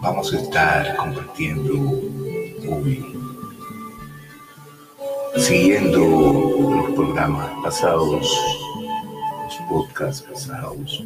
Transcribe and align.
vamos 0.00 0.32
a 0.32 0.38
estar 0.40 0.96
compartiendo 0.96 1.74
hoy, 2.68 3.04
siguiendo 5.36 5.98
los 5.98 6.90
programas 6.92 7.50
pasados, 7.62 8.26
los 9.44 9.56
podcasts 9.68 10.22
pasados, 10.22 11.04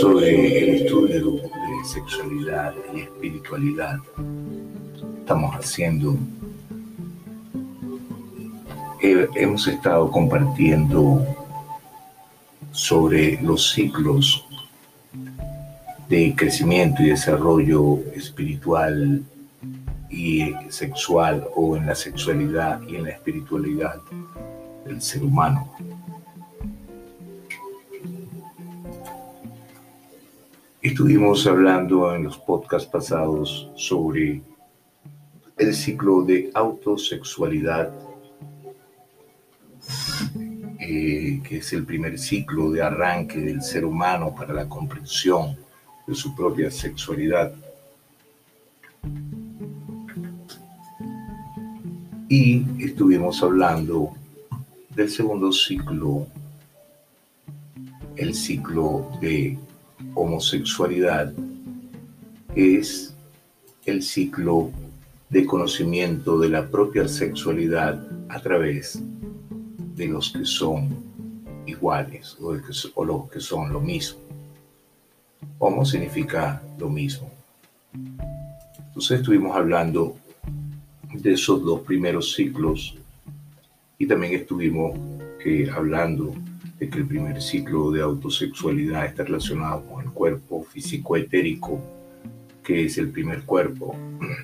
sobre 0.00 0.58
el 0.58 0.82
estudio 0.82 1.32
de 1.32 1.84
sexualidad 1.84 2.74
y 2.92 3.00
espiritualidad. 3.02 3.98
Estamos 5.20 5.54
haciendo, 5.54 6.16
hemos 9.00 9.66
estado 9.68 10.10
compartiendo 10.10 11.24
sobre 12.72 13.40
los 13.40 13.72
ciclos 13.72 14.43
de 16.14 16.32
crecimiento 16.36 17.02
y 17.02 17.08
desarrollo 17.08 17.98
espiritual 18.14 19.20
y 20.08 20.44
sexual 20.68 21.44
o 21.56 21.76
en 21.76 21.86
la 21.86 21.96
sexualidad 21.96 22.80
y 22.86 22.94
en 22.94 23.02
la 23.02 23.10
espiritualidad 23.10 24.00
del 24.86 25.02
ser 25.02 25.24
humano. 25.24 25.74
Estuvimos 30.80 31.48
hablando 31.48 32.14
en 32.14 32.22
los 32.22 32.38
podcasts 32.38 32.88
pasados 32.88 33.68
sobre 33.74 34.40
el 35.56 35.74
ciclo 35.74 36.22
de 36.22 36.48
autosexualidad, 36.54 37.92
eh, 40.78 41.40
que 41.42 41.56
es 41.56 41.72
el 41.72 41.84
primer 41.84 42.20
ciclo 42.20 42.70
de 42.70 42.82
arranque 42.82 43.40
del 43.40 43.62
ser 43.62 43.84
humano 43.84 44.32
para 44.32 44.54
la 44.54 44.68
comprensión 44.68 45.63
de 46.06 46.14
su 46.14 46.34
propia 46.34 46.70
sexualidad. 46.70 47.54
Y 52.28 52.64
estuvimos 52.84 53.42
hablando 53.42 54.12
del 54.94 55.10
segundo 55.10 55.52
ciclo, 55.52 56.26
el 58.16 58.34
ciclo 58.34 59.10
de 59.20 59.58
homosexualidad, 60.14 61.32
que 62.54 62.78
es 62.78 63.14
el 63.86 64.02
ciclo 64.02 64.70
de 65.28 65.44
conocimiento 65.46 66.38
de 66.38 66.48
la 66.48 66.68
propia 66.68 67.08
sexualidad 67.08 68.06
a 68.28 68.40
través 68.40 69.00
de 69.96 70.06
los 70.06 70.30
que 70.32 70.44
son 70.44 70.88
iguales 71.66 72.36
o, 72.40 72.56
o 72.94 73.04
los 73.04 73.30
que 73.30 73.40
son 73.40 73.72
lo 73.72 73.80
mismo. 73.80 74.33
Homo 75.58 75.84
significa 75.84 76.62
lo 76.78 76.88
mismo. 76.88 77.30
Entonces 78.94 79.20
estuvimos 79.20 79.56
hablando 79.56 80.16
de 81.12 81.32
esos 81.32 81.62
dos 81.62 81.80
primeros 81.80 82.34
ciclos 82.34 82.96
y 83.98 84.06
también 84.06 84.34
estuvimos 84.34 84.98
hablando 85.74 86.34
de 86.78 86.88
que 86.88 86.98
el 86.98 87.06
primer 87.06 87.40
ciclo 87.40 87.90
de 87.90 88.02
autosexualidad 88.02 89.04
está 89.06 89.24
relacionado 89.24 89.84
con 89.86 90.04
el 90.04 90.10
cuerpo 90.10 90.62
físico 90.62 91.16
etérico, 91.16 91.80
que 92.62 92.86
es 92.86 92.98
el 92.98 93.10
primer 93.10 93.42
cuerpo, 93.42 93.94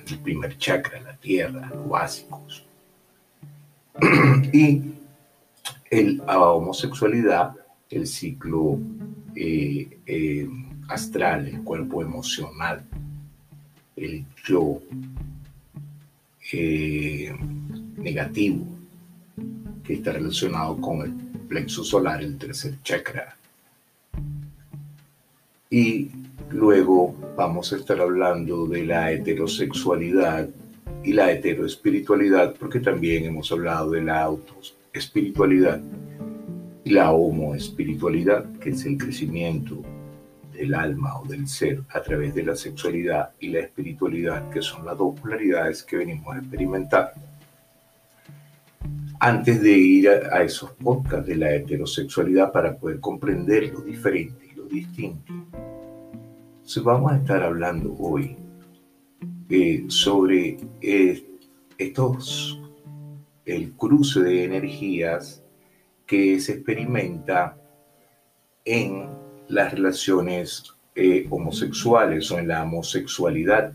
el 0.09 0.19
primer 0.19 0.57
chakra, 0.57 1.01
la 1.01 1.15
tierra, 1.17 1.69
los 1.73 1.89
básicos. 1.89 2.65
y 4.53 4.81
el, 5.89 6.17
la 6.17 6.39
homosexualidad, 6.39 7.55
el 7.89 8.07
ciclo 8.07 8.79
eh, 9.35 9.99
eh, 10.05 10.47
astral, 10.91 11.47
el 11.47 11.61
cuerpo 11.61 12.01
emocional, 12.01 12.83
el 13.95 14.25
yo 14.45 14.81
eh, 16.51 17.33
negativo, 17.97 18.65
que 19.83 19.93
está 19.93 20.11
relacionado 20.11 20.77
con 20.77 21.01
el 21.01 21.13
plexo 21.47 21.83
solar, 21.83 22.21
el 22.21 22.37
tercer 22.37 22.81
chakra. 22.83 23.35
Y 25.69 26.09
luego 26.49 27.15
vamos 27.37 27.71
a 27.71 27.77
estar 27.77 27.99
hablando 28.01 28.67
de 28.67 28.85
la 28.85 29.11
heterosexualidad 29.11 30.49
y 31.03 31.13
la 31.13 31.31
heteroespiritualidad, 31.31 32.55
porque 32.55 32.79
también 32.79 33.25
hemos 33.25 33.51
hablado 33.51 33.91
de 33.91 34.03
la 34.03 34.21
autoespiritualidad 34.23 35.81
y 36.83 36.89
la 36.91 37.11
homoespiritualidad, 37.11 38.51
que 38.59 38.71
es 38.71 38.85
el 38.85 38.97
crecimiento 38.97 39.81
del 40.61 40.75
alma 40.75 41.19
o 41.19 41.25
del 41.25 41.47
ser 41.47 41.81
a 41.89 42.01
través 42.01 42.35
de 42.35 42.43
la 42.43 42.55
sexualidad 42.55 43.31
y 43.39 43.49
la 43.49 43.61
espiritualidad, 43.61 44.49
que 44.51 44.61
son 44.61 44.85
las 44.85 44.95
dos 44.95 45.19
polaridades 45.19 45.81
que 45.83 45.97
venimos 45.97 46.35
a 46.35 46.39
experimentar. 46.39 47.13
Antes 49.19 49.61
de 49.61 49.71
ir 49.71 50.09
a, 50.09 50.43
esos 50.43 50.71
podcasts 50.73 51.27
de 51.27 51.35
la 51.35 51.53
heterosexualidad 51.53 52.51
para 52.51 52.77
poder 52.77 52.99
comprender 52.99 53.71
lo 53.73 53.81
diferente 53.81 54.49
y 54.51 54.55
lo 54.55 54.65
distinto, 54.65 55.33
vamos 56.83 57.11
a 57.11 57.17
estar 57.17 57.43
hablando 57.43 57.95
hoy 57.99 58.37
eh, 59.49 59.85
sobre 59.87 60.57
eh, 60.79 61.25
estos, 61.77 62.61
el 63.45 63.73
cruce 63.73 64.21
de 64.21 64.45
energías 64.45 65.43
que 66.05 66.39
se 66.39 66.53
experimenta 66.53 67.57
en 68.63 69.09
las 69.51 69.73
relaciones 69.73 70.63
eh, 70.95 71.27
homosexuales 71.29 72.31
o 72.31 72.39
en 72.39 72.47
la 72.47 72.63
homosexualidad, 72.63 73.73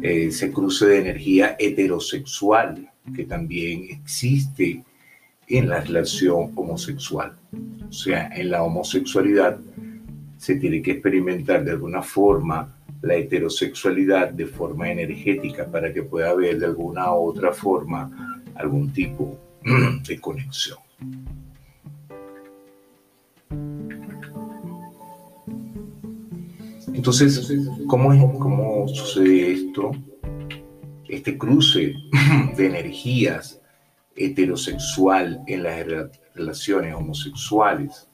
ese 0.00 0.52
cruce 0.52 0.86
de 0.86 0.98
energía 1.00 1.56
heterosexual 1.58 2.90
que 3.14 3.24
también 3.24 3.84
existe 3.90 4.84
en 5.48 5.68
la 5.68 5.80
relación 5.80 6.52
homosexual. 6.54 7.36
O 7.88 7.92
sea, 7.92 8.28
en 8.34 8.50
la 8.50 8.62
homosexualidad 8.62 9.58
se 10.36 10.56
tiene 10.56 10.82
que 10.82 10.92
experimentar 10.92 11.64
de 11.64 11.72
alguna 11.72 12.02
forma 12.02 12.76
la 13.02 13.14
heterosexualidad 13.14 14.30
de 14.30 14.46
forma 14.46 14.90
energética 14.90 15.66
para 15.66 15.92
que 15.92 16.02
pueda 16.02 16.30
haber 16.30 16.58
de 16.58 16.66
alguna 16.66 17.12
u 17.12 17.28
otra 17.28 17.52
forma 17.52 18.42
algún 18.54 18.92
tipo 18.92 19.38
de 20.08 20.20
conexión. 20.20 20.78
Entonces, 26.96 27.52
¿cómo, 27.88 28.10
es, 28.10 28.20
¿cómo 28.38 28.88
sucede 28.88 29.52
esto? 29.52 29.90
Este 31.06 31.36
cruce 31.36 31.94
de 32.56 32.66
energías 32.66 33.60
heterosexual 34.16 35.42
en 35.46 35.62
las 35.62 35.86
relaciones 36.34 36.94
homosexuales. 36.94 38.08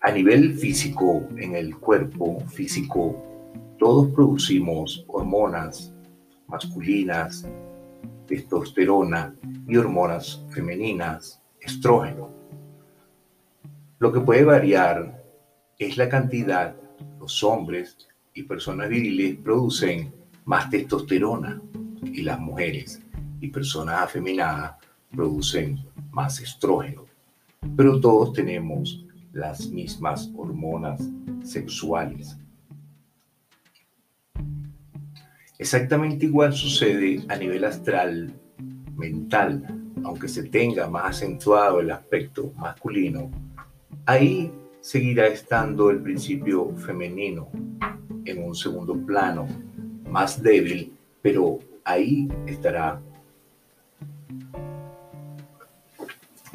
A 0.00 0.12
nivel 0.12 0.54
físico, 0.54 1.26
en 1.36 1.56
el 1.56 1.76
cuerpo 1.76 2.38
físico, 2.46 3.20
todos 3.80 4.12
producimos 4.12 5.04
hormonas 5.08 5.92
masculinas, 6.46 7.44
testosterona 8.28 9.34
y 9.66 9.76
hormonas 9.76 10.40
femeninas, 10.50 11.42
estrógeno. 11.60 12.30
Lo 13.98 14.12
que 14.12 14.20
puede 14.20 14.44
variar 14.44 15.21
es 15.84 15.96
la 15.96 16.08
cantidad, 16.08 16.76
los 17.18 17.42
hombres 17.42 17.96
y 18.34 18.42
personas 18.42 18.88
viriles 18.88 19.36
producen 19.36 20.12
más 20.44 20.70
testosterona 20.70 21.60
y 22.04 22.22
las 22.22 22.38
mujeres 22.38 23.00
y 23.40 23.48
personas 23.48 24.02
afeminadas 24.02 24.76
producen 25.10 25.78
más 26.10 26.40
estrógeno. 26.40 27.04
Pero 27.76 28.00
todos 28.00 28.32
tenemos 28.32 29.04
las 29.32 29.68
mismas 29.68 30.30
hormonas 30.36 31.00
sexuales. 31.42 32.36
Exactamente 35.58 36.26
igual 36.26 36.52
sucede 36.52 37.24
a 37.28 37.36
nivel 37.36 37.64
astral 37.64 38.34
mental, 38.96 39.64
aunque 40.04 40.28
se 40.28 40.44
tenga 40.44 40.88
más 40.88 41.16
acentuado 41.16 41.80
el 41.80 41.90
aspecto 41.90 42.52
masculino. 42.56 43.30
Ahí 44.06 44.50
seguirá 44.82 45.28
estando 45.28 45.90
el 45.90 46.02
principio 46.02 46.74
femenino 46.76 47.48
en 48.24 48.42
un 48.42 48.54
segundo 48.54 48.94
plano, 49.06 49.46
más 50.10 50.42
débil, 50.42 50.92
pero 51.22 51.60
ahí 51.84 52.28
estará. 52.46 53.00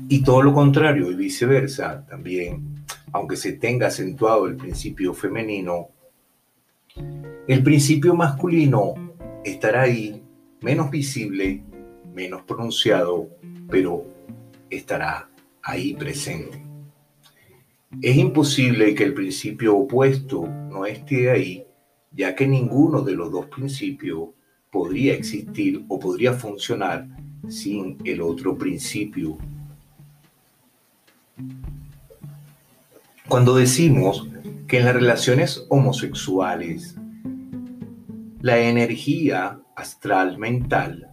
Y 0.09 0.21
todo 0.24 0.41
lo 0.44 0.53
contrario 0.53 1.09
y 1.09 1.15
viceversa 1.15 2.06
también, 2.06 2.83
aunque 3.13 3.38
se 3.38 3.53
tenga 3.53 3.88
acentuado 3.88 4.45
el 4.45 4.57
principio 4.57 5.13
femenino, 5.13 5.88
el 7.47 7.63
principio 7.63 8.13
masculino 8.13 8.94
estará 9.45 9.83
ahí, 9.83 10.21
menos 10.62 10.91
visible, 10.91 11.63
menos 12.13 12.41
pronunciado, 12.41 13.29
pero 13.69 14.06
estará 14.69 15.29
ahí 15.63 15.94
presente. 15.94 16.67
Es 18.01 18.18
imposible 18.18 18.94
que 18.94 19.04
el 19.04 19.13
principio 19.13 19.78
opuesto 19.78 20.45
no 20.45 20.86
esté 20.86 21.31
ahí, 21.31 21.66
ya 22.12 22.36
que 22.36 22.48
ninguno 22.48 23.01
de 23.01 23.13
los 23.13 23.31
dos 23.31 23.45
principios 23.48 24.30
podría 24.72 25.13
existir 25.13 25.84
o 25.88 25.98
podría 25.98 26.34
funcionar 26.34 27.07
sin 27.48 27.98
el 28.04 28.22
otro 28.22 28.57
principio. 28.57 29.38
Cuando 33.28 33.56
decimos 33.56 34.28
que 34.68 34.80
en 34.80 34.86
las 34.86 34.94
relaciones 34.94 35.66
homosexuales 35.69 36.95
la 38.42 38.60
energía 38.60 39.60
astral 39.75 40.38
mental 40.38 41.12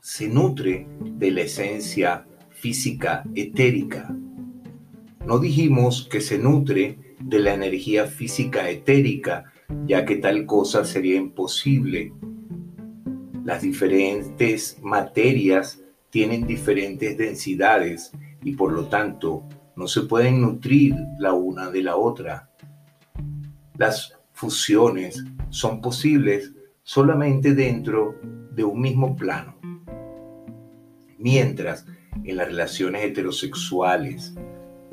se 0.00 0.28
nutre 0.28 0.86
de 1.00 1.30
la 1.30 1.42
esencia 1.42 2.26
física 2.50 3.24
etérica. 3.34 4.14
No 5.26 5.38
dijimos 5.38 6.06
que 6.10 6.20
se 6.20 6.38
nutre 6.38 6.98
de 7.18 7.38
la 7.38 7.54
energía 7.54 8.06
física 8.06 8.68
etérica, 8.68 9.52
ya 9.86 10.04
que 10.04 10.16
tal 10.16 10.44
cosa 10.44 10.84
sería 10.84 11.16
imposible. 11.16 12.12
Las 13.42 13.62
diferentes 13.62 14.78
materias 14.82 15.82
tienen 16.10 16.46
diferentes 16.46 17.16
densidades 17.16 18.12
y 18.42 18.52
por 18.52 18.72
lo 18.72 18.86
tanto 18.86 19.44
no 19.76 19.88
se 19.88 20.02
pueden 20.02 20.42
nutrir 20.42 20.94
la 21.18 21.32
una 21.32 21.70
de 21.70 21.82
la 21.82 21.96
otra. 21.96 22.50
Las 23.78 24.18
fusiones 24.32 25.24
son 25.48 25.80
posibles 25.80 26.52
solamente 26.82 27.54
dentro 27.54 28.20
de 28.52 28.62
un 28.62 28.78
mismo 28.78 29.16
plano. 29.16 29.56
Mientras 31.18 31.86
en 32.24 32.36
las 32.36 32.46
relaciones 32.48 33.04
heterosexuales, 33.04 34.34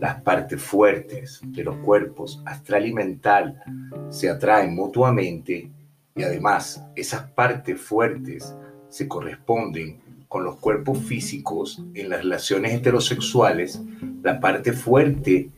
las 0.02 0.20
partes 0.24 0.60
fuertes 0.60 1.40
de 1.46 1.64
los 1.64 1.78
cuerpos 1.78 2.42
astral 2.46 2.88
y 2.88 2.92
mental 2.92 3.62
se 4.10 4.32
atraen 4.32 4.74
mutuamente 4.74 5.70
y 6.16 6.24
además 6.24 6.84
esas 6.96 7.30
partes 7.30 7.80
fuertes 7.80 8.56
se 8.90 9.08
corresponden 9.08 10.00
con 10.28 10.44
los 10.44 10.56
cuerpos 10.56 10.98
físicos 10.98 11.84
en 11.94 12.10
las 12.10 12.24
relaciones 12.24 12.74
heterosexuales, 12.74 13.80
la 14.24 14.40
parte 14.40 14.74
fuerte 14.74 15.52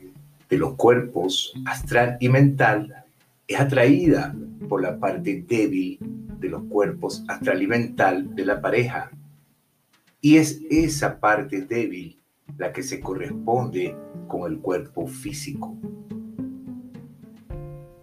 de 0.49 0.57
los 0.57 0.75
cuerpos 0.75 1.53
astral 1.65 2.17
y 2.19 2.27
mental 2.27 3.05
es 3.47 3.57
atraída 3.57 4.35
por 4.67 4.81
la 4.81 4.99
parte 4.99 5.41
débil 5.47 5.99
de 6.01 6.49
los 6.49 6.63
cuerpos 6.63 7.23
astral 7.29 7.61
y 7.61 7.67
mental 7.67 8.35
de 8.35 8.45
la 8.45 8.59
pareja. 8.59 9.09
Y 10.19 10.35
es 10.35 10.59
esa 10.69 11.17
parte 11.17 11.61
débil 11.61 12.17
la 12.57 12.71
que 12.71 12.83
se 12.83 12.99
corresponde 12.99 13.95
con 14.27 14.51
el 14.51 14.59
cuerpo 14.59 15.07
físico. 15.07 15.77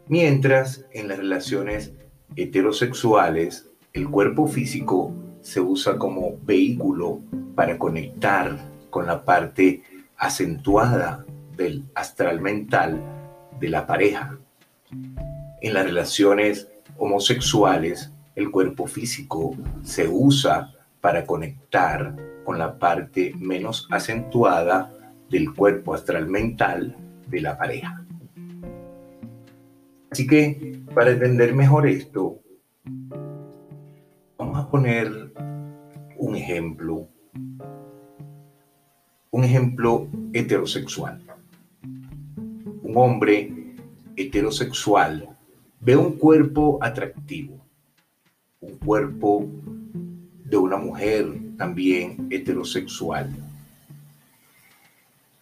Mientras 0.09 0.87
en 0.93 1.09
las 1.09 1.19
relaciones 1.19 1.95
heterosexuales 2.37 3.71
el 3.93 4.09
cuerpo 4.09 4.47
físico 4.47 5.13
se 5.41 5.61
usa 5.61 5.99
como 5.99 6.39
vehículo 6.43 7.21
para 7.57 7.77
conectar 7.77 8.57
con 8.89 9.07
la 9.07 9.25
parte 9.25 9.83
acentuada 10.17 11.25
del 11.57 11.85
astral 11.95 12.41
mental 12.41 13.03
de 13.59 13.69
la 13.69 13.87
pareja. 13.87 14.39
En 15.61 15.75
las 15.75 15.85
relaciones 15.85 16.69
homosexuales, 16.99 18.13
el 18.37 18.51
cuerpo 18.51 18.87
físico 18.87 19.57
se 19.83 20.07
usa 20.09 20.73
para 21.01 21.27
conectar 21.27 22.15
con 22.45 22.59
la 22.59 22.79
parte 22.79 23.33
menos 23.39 23.87
acentuada 23.91 24.93
del 25.29 25.55
cuerpo 25.55 25.95
astral 25.95 26.27
mental 26.27 26.97
de 27.29 27.41
la 27.41 27.57
pareja. 27.57 28.05
Así 30.11 30.27
que, 30.27 30.81
para 30.93 31.13
entender 31.13 31.55
mejor 31.55 31.87
esto, 31.87 32.41
vamos 34.37 34.59
a 34.59 34.69
poner 34.69 35.33
un 36.17 36.35
ejemplo, 36.35 37.09
un 39.31 39.45
ejemplo 39.45 40.09
heterosexual. 40.33 41.23
Un 42.83 42.97
hombre 42.97 43.77
heterosexual 44.17 45.29
ve 45.79 45.97
un 45.97 46.17
cuerpo 46.17 46.79
atractivo, 46.83 47.65
un 48.61 48.79
cuerpo 48.79 49.47
de 50.45 50.57
una 50.57 50.77
mujer 50.77 51.50
también 51.61 52.27
heterosexual. 52.31 53.29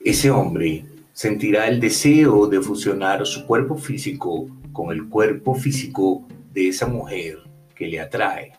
Ese 0.00 0.32
hombre 0.32 0.84
sentirá 1.12 1.68
el 1.68 1.78
deseo 1.78 2.48
de 2.48 2.60
fusionar 2.60 3.24
su 3.24 3.46
cuerpo 3.46 3.76
físico 3.76 4.48
con 4.72 4.90
el 4.90 5.08
cuerpo 5.08 5.54
físico 5.54 6.26
de 6.52 6.70
esa 6.70 6.88
mujer 6.88 7.38
que 7.72 7.86
le 7.86 8.00
atrae. 8.00 8.52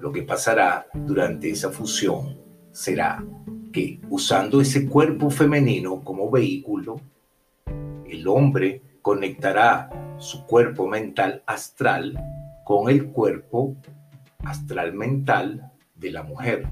Lo 0.00 0.10
que 0.10 0.24
pasará 0.24 0.88
durante 0.92 1.48
esa 1.48 1.70
fusión 1.70 2.36
será 2.72 3.24
que 3.72 4.00
usando 4.10 4.60
ese 4.60 4.84
cuerpo 4.84 5.30
femenino 5.30 6.02
como 6.02 6.28
vehículo, 6.28 7.00
el 8.04 8.26
hombre 8.26 8.82
conectará 9.00 10.16
su 10.18 10.44
cuerpo 10.44 10.88
mental 10.88 11.44
astral 11.46 12.18
con 12.64 12.90
el 12.90 13.06
cuerpo 13.12 13.76
astral 14.44 14.92
mental 14.94 15.72
de 15.94 16.10
la 16.10 16.22
mujer. 16.22 16.66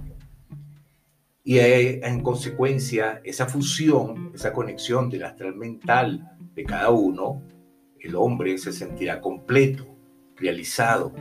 Y 1.45 1.59
eh, 1.59 2.01
en 2.05 2.23
consecuencia, 2.23 3.21
esa 3.25 3.47
fusión, 3.47 4.33
esa 4.35 4.53
conexión 4.53 5.09
del 5.11 5.25
astral 5.25 5.55
mental 5.55 6.33
de 6.55 6.65
cada 6.65 6.91
uno, 6.91 7.43
el 8.01 8.17
hombre 8.17 8.59
se 8.59 8.73
sentirá 8.73 9.21
completo, 9.21 9.87
realizado, 10.37 11.13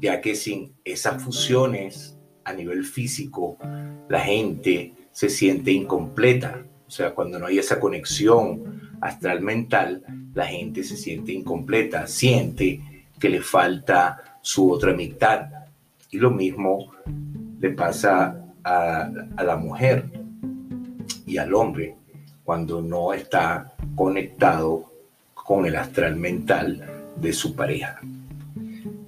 ya 0.00 0.20
que 0.20 0.34
sin 0.34 0.74
esas 0.84 1.22
fusiones 1.22 2.18
a 2.44 2.52
nivel 2.52 2.84
físico, 2.84 3.58
la 4.08 4.20
gente 4.20 4.94
se 5.12 5.28
siente 5.28 5.72
incompleta. 5.72 6.66
O 6.86 6.90
sea, 6.90 7.14
cuando 7.14 7.38
no 7.38 7.46
hay 7.46 7.58
esa 7.58 7.80
conexión 7.80 8.96
astral 9.00 9.40
mental, 9.40 10.04
la 10.34 10.46
gente 10.46 10.82
se 10.84 10.96
siente 10.96 11.32
incompleta, 11.32 12.06
siente 12.06 12.80
que 13.18 13.28
le 13.28 13.40
falta 13.40 14.33
su 14.44 14.70
otra 14.70 14.92
mitad. 14.92 15.48
Y 16.10 16.18
lo 16.18 16.30
mismo 16.30 16.92
le 17.58 17.70
pasa 17.70 18.44
a, 18.62 19.10
la 19.42 19.56
mujer 19.56 20.04
y 21.26 21.38
al 21.38 21.54
hombre 21.54 21.96
cuando 22.44 22.82
no 22.82 23.14
está 23.14 23.72
conectado 23.96 24.92
con 25.34 25.64
el 25.64 25.76
astral 25.76 26.16
mental 26.16 26.84
de 27.16 27.32
su 27.32 27.56
pareja. 27.56 28.00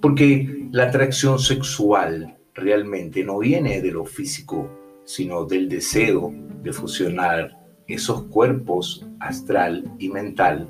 Porque 0.01 0.69
la 0.73 0.85
atracción 0.85 1.39
sexual 1.39 2.35
realmente 2.55 3.23
no 3.23 3.39
viene 3.39 3.83
de 3.83 3.93
lo 3.93 4.07
físico, 4.07 4.71
sino 5.05 5.45
del 5.45 5.69
deseo 5.69 6.33
de 6.63 6.73
fusionar 6.73 7.59
esos 7.87 8.23
cuerpos 8.25 9.05
astral 9.21 9.85
y 9.99 10.09
mental 10.09 10.67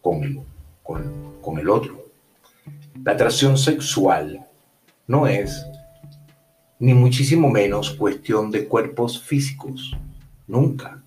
con 0.00 0.22
el, 0.22 0.40
con, 0.84 1.58
el 1.58 1.68
otro. 1.68 1.95
La 3.06 3.12
atracción 3.12 3.56
sexual 3.56 4.44
no 5.06 5.28
es 5.28 5.64
ni 6.80 6.92
muchísimo 6.92 7.48
menos 7.48 7.92
cuestión 7.92 8.50
de 8.50 8.66
cuerpos 8.66 9.22
físicos, 9.22 9.96
nunca. 10.48 11.04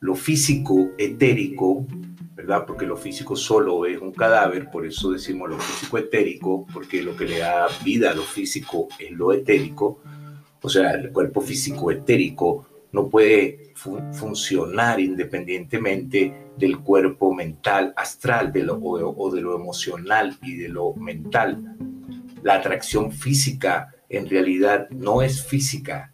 Lo 0.00 0.16
físico 0.16 0.88
etérico, 0.98 1.86
¿verdad? 2.34 2.66
Porque 2.66 2.86
lo 2.86 2.96
físico 2.96 3.36
solo 3.36 3.86
es 3.86 4.00
un 4.00 4.10
cadáver, 4.10 4.68
por 4.68 4.84
eso 4.84 5.12
decimos 5.12 5.48
lo 5.48 5.60
físico 5.60 5.98
etérico, 5.98 6.66
porque 6.72 7.04
lo 7.04 7.14
que 7.16 7.26
le 7.26 7.38
da 7.38 7.68
vida 7.84 8.10
a 8.10 8.14
lo 8.14 8.22
físico 8.22 8.88
es 8.98 9.12
lo 9.12 9.32
etérico, 9.32 10.00
o 10.60 10.68
sea, 10.68 10.90
el 10.90 11.12
cuerpo 11.12 11.40
físico 11.40 11.92
etérico 11.92 12.66
no 12.92 13.08
puede 13.08 13.72
funcionar 13.74 14.98
independientemente 15.00 16.32
del 16.56 16.78
cuerpo 16.78 17.34
mental, 17.34 17.92
astral, 17.96 18.52
de 18.52 18.62
lo, 18.62 18.78
o, 18.78 19.30
de 19.30 19.40
lo 19.40 19.54
emocional 19.54 20.36
y 20.42 20.56
de 20.56 20.68
lo 20.68 20.94
mental. 20.94 21.76
La 22.42 22.54
atracción 22.54 23.12
física 23.12 23.94
en 24.08 24.28
realidad 24.28 24.88
no 24.90 25.22
es 25.22 25.44
física. 25.44 26.12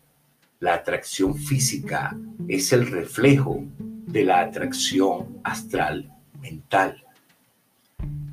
La 0.61 0.75
atracción 0.75 1.37
física 1.37 2.17
es 2.49 2.73
el 2.73 2.87
reflejo 2.87 3.65
de 3.79 4.25
la 4.25 4.41
atracción 4.41 5.39
astral 5.45 6.13
mental. 6.41 7.05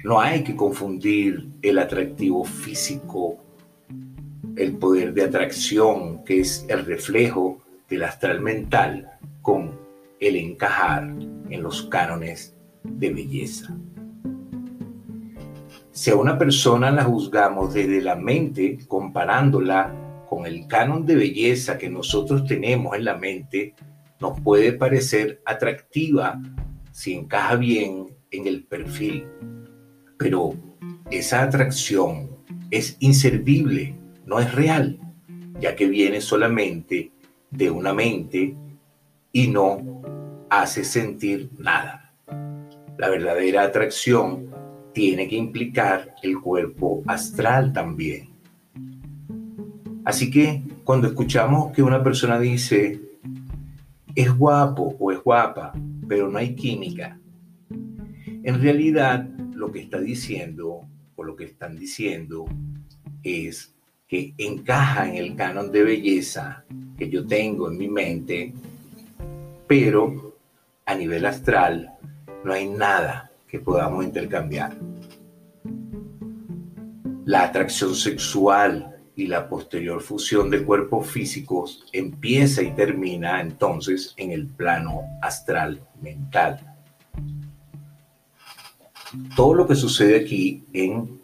No 0.03 0.19
hay 0.19 0.43
que 0.43 0.55
confundir 0.55 1.47
el 1.61 1.77
atractivo 1.77 2.43
físico, 2.43 3.37
el 4.55 4.77
poder 4.77 5.13
de 5.13 5.23
atracción, 5.23 6.23
que 6.23 6.41
es 6.41 6.65
el 6.67 6.85
reflejo 6.85 7.61
del 7.91 8.03
astral 8.03 8.39
mental 8.39 9.11
con 9.41 9.77
el 10.19 10.37
encajar 10.37 11.03
en 11.49 11.61
los 11.61 11.83
cánones 11.83 12.55
de 12.83 13.13
belleza. 13.13 13.77
Si 15.91 16.09
a 16.09 16.15
una 16.15 16.37
persona 16.37 16.89
la 16.89 17.03
juzgamos 17.03 17.73
desde 17.73 18.01
la 18.01 18.15
mente, 18.15 18.79
comparándola 18.87 20.23
con 20.29 20.45
el 20.45 20.67
canon 20.67 21.05
de 21.05 21.15
belleza 21.15 21.77
que 21.77 21.89
nosotros 21.89 22.45
tenemos 22.45 22.95
en 22.95 23.03
la 23.03 23.17
mente, 23.17 23.75
nos 24.21 24.39
puede 24.39 24.71
parecer 24.71 25.41
atractiva 25.45 26.41
si 26.93 27.13
encaja 27.13 27.57
bien 27.57 28.07
en 28.31 28.47
el 28.47 28.63
perfil, 28.63 29.27
pero 30.17 30.53
esa 31.09 31.43
atracción 31.43 32.29
es 32.69 32.95
inservible, 33.01 33.95
no 34.25 34.39
es 34.39 34.53
real, 34.55 34.97
ya 35.59 35.75
que 35.75 35.87
viene 35.87 36.21
solamente 36.21 37.11
de 37.51 37.69
una 37.69 37.93
mente 37.93 38.55
y 39.31 39.47
no 39.47 40.01
hace 40.49 40.83
sentir 40.83 41.49
nada. 41.59 42.13
La 42.97 43.09
verdadera 43.09 43.63
atracción 43.63 44.49
tiene 44.93 45.27
que 45.27 45.35
implicar 45.35 46.15
el 46.23 46.39
cuerpo 46.39 47.03
astral 47.07 47.71
también. 47.71 48.29
Así 50.03 50.31
que 50.31 50.63
cuando 50.83 51.07
escuchamos 51.07 51.71
que 51.71 51.83
una 51.83 52.03
persona 52.03 52.39
dice, 52.39 52.99
es 54.15 54.35
guapo 54.35 54.95
o 54.99 55.11
es 55.11 55.23
guapa, 55.23 55.73
pero 56.07 56.29
no 56.29 56.37
hay 56.37 56.55
química, 56.55 57.19
en 57.69 58.61
realidad 58.61 59.29
lo 59.53 59.71
que 59.71 59.79
está 59.79 59.99
diciendo 59.99 60.81
o 61.15 61.23
lo 61.23 61.35
que 61.35 61.45
están 61.45 61.77
diciendo 61.77 62.45
es 63.23 63.75
que 64.11 64.33
encaja 64.39 65.07
en 65.07 65.15
el 65.15 65.37
canon 65.37 65.71
de 65.71 65.83
belleza 65.83 66.65
que 66.97 67.09
yo 67.09 67.25
tengo 67.25 67.71
en 67.71 67.77
mi 67.77 67.87
mente, 67.87 68.53
pero 69.65 70.35
a 70.85 70.95
nivel 70.95 71.25
astral 71.25 71.93
no 72.43 72.51
hay 72.51 72.67
nada 72.67 73.31
que 73.47 73.59
podamos 73.59 74.03
intercambiar. 74.03 74.75
La 77.23 77.43
atracción 77.43 77.95
sexual 77.95 78.97
y 79.15 79.27
la 79.27 79.47
posterior 79.47 80.01
fusión 80.01 80.49
de 80.49 80.65
cuerpos 80.65 81.07
físicos 81.07 81.85
empieza 81.93 82.61
y 82.63 82.75
termina 82.75 83.39
entonces 83.39 84.13
en 84.17 84.31
el 84.31 84.45
plano 84.45 85.03
astral 85.21 85.87
mental. 86.01 86.59
Todo 89.37 89.53
lo 89.53 89.65
que 89.65 89.75
sucede 89.75 90.19
aquí 90.19 90.65
en 90.73 91.21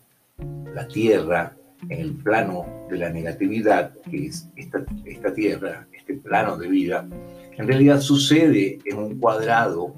la 0.74 0.88
Tierra, 0.88 1.57
en 1.90 2.00
el 2.00 2.14
plano 2.14 2.66
de 2.90 2.98
la 2.98 3.10
negatividad, 3.10 3.94
que 4.10 4.28
es 4.28 4.50
esta, 4.56 4.84
Tierra, 5.34 5.88
este 5.94 6.16
plano 6.16 6.58
de 6.58 6.68
vida, 6.68 7.08
en 7.58 7.68
realidad 7.68 8.00
sucede 8.02 8.80
en 8.86 8.98
un 8.98 9.20
cuadrado 9.20 9.94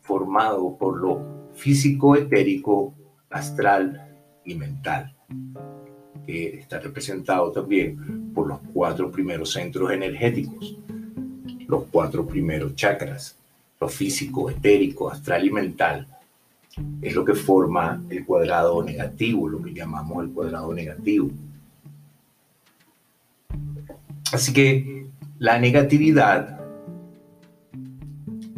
formado 0.00 0.76
por 0.76 0.98
lo 0.98 1.50
físico, 1.54 2.16
etérico, 2.16 2.94
astral 3.30 4.08
y 4.44 4.54
mental 4.54 5.14
que 6.26 6.58
está 6.58 6.78
representado 6.78 7.50
también 7.52 8.32
por 8.32 8.46
los 8.46 8.58
cuatro 8.72 9.10
primeros 9.10 9.52
centros 9.52 9.90
energéticos, 9.90 10.76
los 11.66 11.84
cuatro 11.90 12.26
primeros 12.26 12.74
chakras, 12.74 13.36
lo 13.80 13.88
físico, 13.88 14.50
etérico, 14.50 15.10
astral 15.10 15.46
y 15.46 15.50
mental, 15.50 16.06
es 17.00 17.14
lo 17.14 17.24
que 17.24 17.34
forma 17.34 18.02
el 18.08 18.24
cuadrado 18.24 18.82
negativo, 18.82 19.48
lo 19.48 19.62
que 19.62 19.72
llamamos 19.72 20.24
el 20.24 20.30
cuadrado 20.30 20.72
negativo. 20.72 21.30
Así 24.32 24.52
que 24.52 25.06
la 25.38 25.58
negatividad 25.58 26.60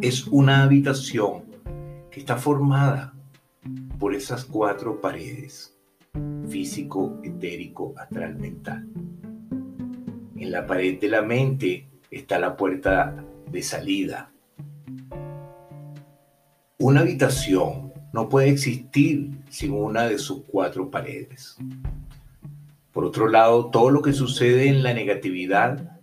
es 0.01 0.27
una 0.27 0.63
habitación 0.63 1.43
que 2.11 2.19
está 2.19 2.37
formada 2.37 3.13
por 3.99 4.15
esas 4.15 4.45
cuatro 4.45 5.01
paredes 5.01 5.77
físico, 6.47 7.19
etérico, 7.23 7.93
astral, 7.97 8.35
mental. 8.37 8.87
En 10.35 10.51
la 10.51 10.65
pared 10.65 10.99
de 10.99 11.09
la 11.09 11.21
mente 11.21 11.87
está 12.09 12.39
la 12.39 12.55
puerta 12.55 13.23
de 13.51 13.61
salida. 13.61 14.31
Una 16.79 17.01
habitación 17.01 17.86
no 18.17 18.29
puede 18.29 18.49
existir 18.49 19.29
sin 19.47 19.73
una 19.73 20.07
de 20.07 20.17
sus 20.17 20.41
cuatro 20.47 20.89
paredes. 20.89 21.55
Por 22.91 23.05
otro 23.05 23.27
lado, 23.27 23.67
todo 23.67 23.91
lo 23.91 24.01
que 24.01 24.11
sucede 24.11 24.69
en 24.69 24.81
la 24.81 24.91
negatividad 24.91 25.99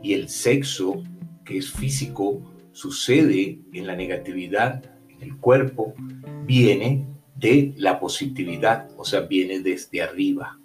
y 0.00 0.12
el 0.14 0.28
sexo, 0.28 1.02
que 1.44 1.58
es 1.58 1.72
físico, 1.72 2.40
sucede 2.70 3.58
en 3.72 3.88
la 3.88 3.96
negatividad, 3.96 4.84
en 5.08 5.22
el 5.24 5.36
cuerpo, 5.38 5.94
viene 6.46 7.04
de 7.34 7.74
la 7.78 7.98
positividad, 7.98 8.88
o 8.96 9.04
sea, 9.04 9.22
viene 9.22 9.58
desde 9.58 10.02
arriba. 10.02 10.60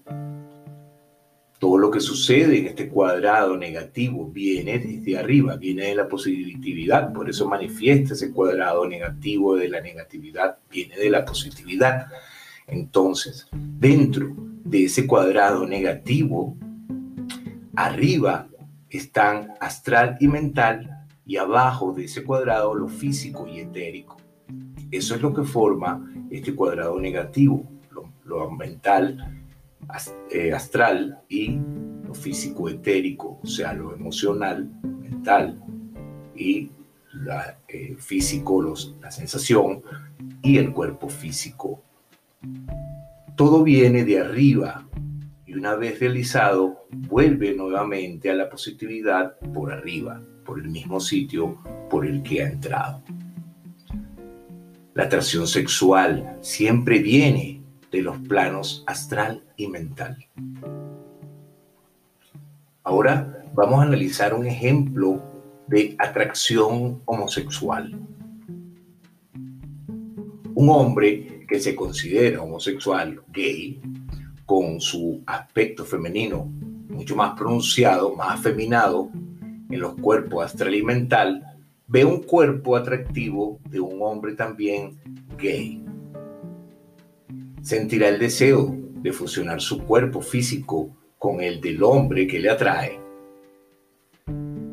Todo 1.60 1.78
lo 1.78 1.92
que 1.92 2.00
sucede 2.00 2.60
en 2.60 2.68
este 2.68 2.88
cuadrado 2.88 3.58
negativo 3.58 4.25
viene 4.25 4.80
desde 4.80 5.18
arriba, 5.18 5.58
viene 5.58 5.86
de 5.86 5.96
la 5.96 6.08
positividad, 6.08 7.13
por 7.13 7.30
eso 7.30 7.48
manifiesta 7.48 8.13
ese 8.13 8.32
cuadrado 8.32 8.88
negativo 8.88 9.56
de 9.56 9.70
la 9.70 9.82
negatividad, 9.82 10.58
viene 10.72 10.98
de 10.98 11.10
la 11.10 11.25
positividad. 11.25 12.08
Entonces, 12.66 13.48
dentro 13.51 14.34
de 14.63 14.86
ese 14.86 15.06
cuadrado 15.06 15.68
negativo, 15.68 16.56
arriba 17.75 18.48
están 18.89 19.54
astral 19.60 20.18
y 20.20 20.28
mental 20.28 21.06
y 21.25 21.38
abajo 21.38 21.94
de 21.94 22.06
ese 22.06 22.24
cuadrado 22.24 22.74
lo 22.74 22.88
físico 22.88 23.48
y 23.48 23.60
etérico. 23.60 24.18
Eso 24.92 25.16
es 25.16 25.22
lo 25.22 25.34
que 25.34 25.44
forma 25.44 26.04
este 26.32 26.56
cuadrado 26.56 27.00
negativo, 27.00 27.70
lo, 28.25 28.51
mental, 28.51 29.18
eh, 29.20 29.38
astral 30.53 31.19
y 31.27 31.60
lo 32.05 32.13
físico 32.13 32.69
etérico, 32.69 33.39
o 33.41 33.48
sea, 33.48 33.74
lo 33.74 33.93
emocional, 33.93 34.69
mental 35.01 35.62
y 36.36 36.72
eh, 37.67 37.96
físico, 37.98 38.62
los, 38.62 38.96
la 39.01 39.12
sensación 39.12 39.81
y 40.41 40.58
el 40.58 40.72
cuerpo 40.72 41.10
físico. 41.10 41.84
Todo 43.36 43.63
viene 43.63 44.05
de 44.05 44.19
arriba 44.19 44.88
y 45.46 45.53
una 45.53 45.75
vez 45.75 46.00
realizado 46.00 46.86
vuelve 46.91 47.55
nuevamente 47.55 48.29
a 48.29 48.36
la 48.36 48.50
positividad 48.50 49.38
por 49.53 49.72
arriba, 49.72 50.22
por 50.46 50.60
el 50.60 50.69
mismo 50.69 51.00
sitio 51.00 51.58
por 51.89 52.05
el 52.05 52.22
que 52.22 52.43
ha 52.43 52.50
entrado. 52.50 53.01
La 54.93 55.03
atracción 55.05 55.48
sexual 55.48 56.38
siempre 56.41 57.00
viene 57.00 57.59
de 57.91 58.01
los 58.01 58.17
planos 58.19 58.84
astral 58.88 59.43
y 59.58 59.67
mental. 59.67 60.17
Ahora 62.84 63.46
vamos 63.53 63.79
a 63.79 63.84
analizar 63.84 64.34
un 64.34 64.46
ejemplo 64.46 65.22
de 65.67 65.96
atracción 66.00 67.01
homosexual. 67.05 67.98
Un 70.55 70.69
hombre 70.69 71.46
que 71.48 71.60
se 71.60 71.75
considera 71.75 72.41
homosexual, 72.41 73.22
gay, 73.31 73.81
con 74.46 74.81
su 74.81 75.22
aspecto 75.25 75.86
femenino 75.86 76.51
mucho 76.89 77.15
más 77.15 77.38
pronunciado, 77.38 78.15
más 78.15 78.39
afeminado 78.39 79.10
en 79.69 79.79
los 79.79 79.93
cuerpos 79.96 80.46
astral 80.46 80.75
y 80.75 80.84
mental, 80.84 81.43
ve 81.88 82.03
un 82.03 82.24
cuerpo 82.24 82.75
atractivo 82.75 83.60
de 83.69 83.79
un 83.79 84.00
hombre 84.01 84.34
también 84.34 85.00
gay. 85.38 85.88
Sentirá 87.62 88.10
el 88.10 88.20
deseo 88.20 88.75
de 89.01 89.12
fusionar 89.12 89.62
su 89.62 89.80
cuerpo 89.84 90.22
físico 90.22 90.96
con 91.18 91.42
el 91.42 91.62
del 91.62 91.84
hombre 91.84 92.28
que 92.28 92.39
le 92.39 92.50
atrae. 92.50 93.00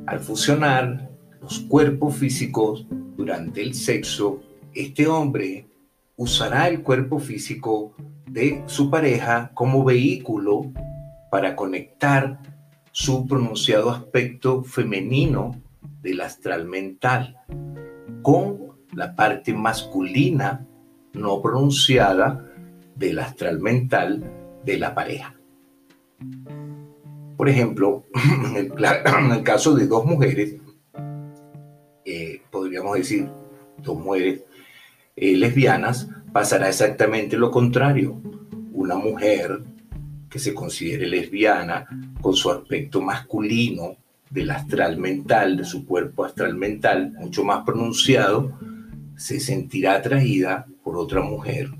Al 0.06 0.20
fusionar 0.20 1.10
los 1.40 1.60
cuerpos 1.60 2.16
físicos 2.16 2.86
durante 3.16 3.62
el 3.62 3.74
sexo, 3.74 4.40
este 4.72 5.06
hombre 5.06 5.66
usará 6.16 6.68
el 6.68 6.82
cuerpo 6.82 7.18
físico 7.18 7.94
de 8.30 8.62
su 8.66 8.90
pareja 8.90 9.50
como 9.54 9.84
vehículo 9.84 10.72
para 11.30 11.56
conectar 11.56 12.40
su 12.92 13.26
pronunciado 13.26 13.90
aspecto 13.90 14.62
femenino 14.62 15.60
del 16.02 16.20
astral 16.20 16.64
mental 16.66 17.36
con 18.22 18.76
la 18.92 19.14
parte 19.14 19.52
masculina 19.52 20.66
no 21.12 21.42
pronunciada 21.42 22.45
del 22.96 23.18
astral 23.18 23.60
mental 23.60 24.22
de 24.64 24.78
la 24.78 24.94
pareja. 24.94 25.34
Por 27.36 27.48
ejemplo, 27.48 28.04
en 28.56 29.32
el, 29.32 29.42
caso 29.42 29.74
de 29.74 29.86
dos 29.86 30.04
mujeres, 30.04 30.56
eh, 32.04 32.42
podríamos 32.50 32.96
decir 32.96 33.28
dos 33.82 33.98
mujeres 33.98 34.42
eh, 35.14 35.36
lesbianas, 35.36 36.08
pasará 36.32 36.68
exactamente 36.68 37.36
lo 37.36 37.50
contrario. 37.50 38.20
Una 38.72 38.96
mujer 38.96 39.62
que 40.28 40.38
se 40.38 40.54
considere 40.54 41.06
lesbiana 41.06 41.86
con 42.20 42.34
su 42.34 42.50
aspecto 42.50 43.00
masculino 43.00 43.96
del 44.30 44.50
astral 44.50 44.98
mental, 44.98 45.56
de 45.56 45.64
su 45.64 45.86
cuerpo 45.86 46.24
astral 46.24 46.54
mental, 46.54 47.12
mucho 47.12 47.44
más 47.44 47.64
pronunciado, 47.64 48.58
se 49.16 49.40
sentirá 49.40 49.94
atraída 49.94 50.66
por 50.82 50.96
otra 50.96 51.22
mujer. 51.22 51.70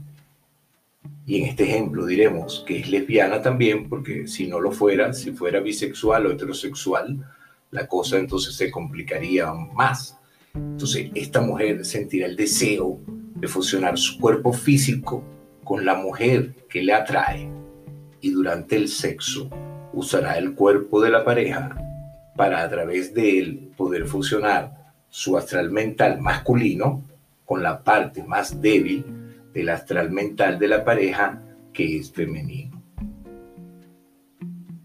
Y 1.27 1.41
en 1.41 1.49
este 1.49 1.65
ejemplo 1.65 2.07
diremos 2.07 2.65
que 2.67 2.79
es 2.79 2.89
lesbiana 2.89 3.43
también, 3.43 3.89
porque 3.89 4.27
si 4.27 4.47
no 4.47 4.61
lo 4.61 4.73
fuera, 4.73 5.13
si 5.13 5.33
fuera 5.33 5.61
bisexual 5.61 6.27
o 6.27 6.33
heterosexual, 6.33 7.25
la 7.71 7.87
cosa 7.87 8.19
entonces 8.19 8.55
se 8.55 8.71
complicaría 8.71 9.53
más. 9.53 10.19
Entonces, 10.55 11.11
esta 11.15 11.41
mujer 11.41 11.85
sentirá 11.85 12.27
el 12.27 12.37
deseo 12.37 12.99
de 13.35 13.49
fusionar 13.49 13.99
su 13.99 14.19
cuerpo 14.19 14.53
físico 14.53 15.23
con 15.65 15.85
la 15.85 15.95
mujer 15.95 16.55
que 16.69 16.83
le 16.83 16.93
atrae 16.93 17.49
y 18.21 18.31
durante 18.31 18.77
el 18.77 18.89
sexo 18.89 19.51
usará 19.93 20.39
el 20.39 20.55
cuerpo 20.55 21.03
de 21.03 21.11
la 21.11 21.25
pareja 21.25 21.77
para 22.37 22.63
a 22.63 22.69
través 22.69 23.13
de 23.15 23.39
él 23.39 23.71
poder 23.77 24.07
fusionar 24.07 24.93
su 25.09 25.37
astral 25.37 25.71
mental 25.71 26.21
masculino 26.21 27.03
con 27.45 27.63
la 27.63 27.83
parte 27.83 28.23
más 28.23 28.61
débil 28.61 29.05
del 29.57 29.71
astral 29.71 30.11
mental 30.11 30.59
de 30.59 30.69
la 30.69 30.85
pareja 30.85 31.43
que 31.73 31.97
es 31.97 32.13
femenino. 32.13 32.83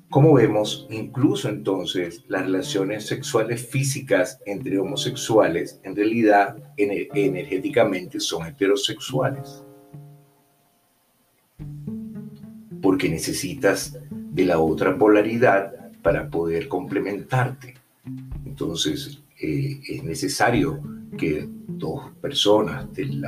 Como 0.10 0.34
vemos, 0.34 0.88
incluso 0.90 1.50
entonces 1.50 2.24
las 2.30 2.44
relaciones 2.44 3.06
sexuales 3.06 3.68
físicas 3.68 4.40
entre 4.46 4.80
homosexuales 4.80 5.82
en 5.84 5.94
realidad 5.94 6.56
energéticamente 6.78 8.22
son 8.22 8.48
heterosexuales. 8.48 9.62
Porque 12.82 13.10
necesitas 13.10 14.00
de 14.10 14.46
la 14.46 14.60
otra 14.60 14.98
polaridad 14.98 15.92
para 16.02 16.30
poder 16.30 16.70
complementarte. 16.70 17.76
Entonces 18.46 19.22
eh, 19.42 19.82
es 19.86 20.04
necesario 20.04 20.82
que 21.18 21.46
dos 21.68 22.12
personas 22.22 22.92
del 22.94 23.22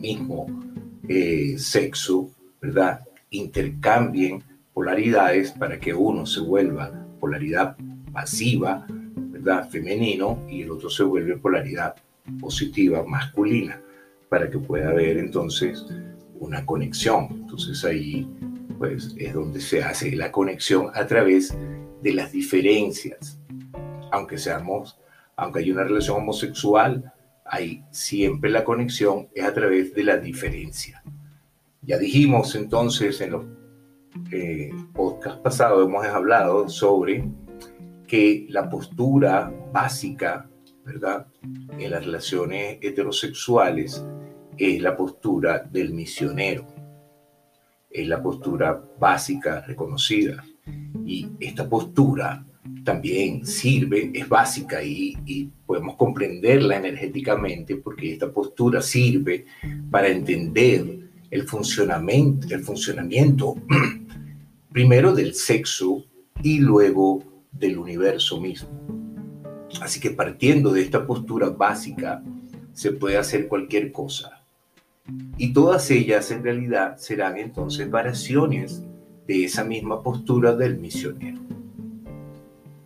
mismo 0.00 0.67
eh, 1.08 1.56
sexo, 1.58 2.30
¿verdad? 2.60 3.00
Intercambien 3.30 4.42
polaridades 4.72 5.52
para 5.52 5.78
que 5.78 5.92
uno 5.94 6.26
se 6.26 6.40
vuelva 6.40 6.92
polaridad 7.18 7.76
pasiva, 8.12 8.86
¿verdad? 8.88 9.68
Femenino, 9.68 10.44
y 10.48 10.62
el 10.62 10.70
otro 10.70 10.90
se 10.90 11.02
vuelve 11.02 11.36
polaridad 11.36 11.94
positiva, 12.40 13.04
masculina, 13.04 13.80
para 14.28 14.50
que 14.50 14.58
pueda 14.58 14.90
haber 14.90 15.18
entonces 15.18 15.84
una 16.38 16.64
conexión. 16.64 17.28
Entonces 17.30 17.84
ahí 17.84 18.28
pues 18.78 19.14
es 19.18 19.34
donde 19.34 19.60
se 19.60 19.82
hace 19.82 20.14
la 20.14 20.30
conexión 20.30 20.90
a 20.94 21.06
través 21.06 21.56
de 22.02 22.12
las 22.14 22.32
diferencias. 22.32 23.38
Aunque 24.12 24.38
seamos, 24.38 24.98
aunque 25.36 25.60
hay 25.60 25.70
una 25.70 25.84
relación 25.84 26.18
homosexual, 26.18 27.12
hay 27.50 27.84
siempre 27.90 28.50
la 28.50 28.64
conexión 28.64 29.28
es 29.34 29.44
a 29.44 29.54
través 29.54 29.94
de 29.94 30.04
la 30.04 30.16
diferencia. 30.18 31.02
Ya 31.82 31.98
dijimos 31.98 32.54
entonces 32.54 33.20
en 33.20 33.30
los 33.30 33.44
eh, 34.32 34.70
podcast 34.94 35.40
pasado 35.42 35.82
hemos 35.84 36.04
hablado 36.06 36.68
sobre 36.68 37.28
que 38.06 38.46
la 38.48 38.68
postura 38.68 39.52
básica, 39.72 40.48
¿verdad? 40.84 41.26
En 41.78 41.90
las 41.90 42.04
relaciones 42.04 42.78
heterosexuales 42.80 44.04
es 44.56 44.80
la 44.80 44.96
postura 44.96 45.58
del 45.58 45.92
misionero. 45.92 46.66
Es 47.90 48.06
la 48.08 48.22
postura 48.22 48.82
básica 48.98 49.60
reconocida. 49.60 50.44
Y 51.04 51.30
esta 51.40 51.68
postura 51.68 52.44
también 52.84 53.44
sirve, 53.44 54.10
es 54.14 54.28
básica 54.28 54.82
y, 54.82 55.50
podemos 55.66 55.96
comprenderla 55.96 56.78
energéticamente 56.78 57.76
porque 57.76 58.14
esta 58.14 58.32
postura 58.32 58.80
sirve 58.80 59.44
para 59.90 60.08
entender 60.08 61.00
el 61.30 61.42
funcionamiento, 61.46 62.46
el 62.54 62.62
funcionamiento 62.62 63.54
primero 64.72 65.14
del 65.14 65.34
sexo 65.34 66.06
y 66.42 66.60
luego 66.60 67.22
del 67.52 67.76
universo 67.76 68.40
mismo. 68.40 68.70
Así 69.82 70.00
que 70.00 70.10
partiendo 70.10 70.72
de 70.72 70.80
esta 70.80 71.06
postura 71.06 71.50
básica, 71.50 72.22
se 72.72 72.92
puede 72.92 73.18
hacer 73.18 73.48
cualquier 73.48 73.92
cosa. 73.92 74.42
Y 75.36 75.52
todas 75.52 75.90
ellas 75.90 76.30
en 76.30 76.42
realidad 76.42 76.96
serán 76.96 77.36
entonces 77.36 77.90
variaciones 77.90 78.82
de 79.26 79.44
esa 79.44 79.64
misma 79.64 80.02
postura 80.02 80.54
del 80.54 80.78
misionero. 80.78 81.40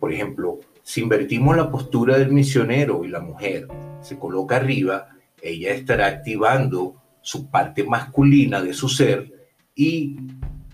Por 0.03 0.11
ejemplo, 0.11 0.59
si 0.81 0.99
invertimos 0.99 1.55
la 1.55 1.71
postura 1.71 2.17
del 2.17 2.29
misionero 2.29 3.05
y 3.05 3.07
la 3.07 3.21
mujer 3.21 3.69
se 4.01 4.19
coloca 4.19 4.57
arriba, 4.57 5.07
ella 5.41 5.71
estará 5.71 6.07
activando 6.07 7.01
su 7.21 7.49
parte 7.49 7.85
masculina 7.85 8.61
de 8.61 8.73
su 8.73 8.89
ser 8.89 9.47
y 9.73 10.17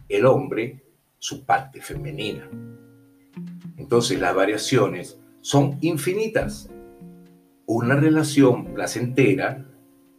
el 0.08 0.26
hombre 0.26 0.84
su 1.20 1.46
parte 1.46 1.80
femenina. 1.80 2.50
Entonces 3.78 4.20
las 4.20 4.34
variaciones 4.34 5.20
son 5.42 5.78
infinitas. 5.82 6.68
Una 7.68 7.98
relación 7.98 8.74
placentera 8.74 9.64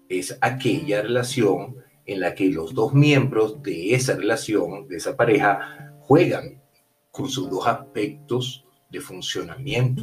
es 0.08 0.38
aquella 0.40 1.02
relación 1.02 1.74
en 2.06 2.20
la 2.20 2.36
que 2.36 2.48
los 2.48 2.74
dos 2.74 2.94
miembros 2.94 3.60
de 3.60 3.92
esa 3.92 4.14
relación, 4.14 4.86
de 4.86 4.98
esa 4.98 5.16
pareja, 5.16 5.96
juegan 5.98 6.62
con 7.10 7.28
sus 7.28 7.50
dos 7.50 7.66
aspectos 7.66 8.66
de 8.90 9.00
funcionamiento, 9.00 10.02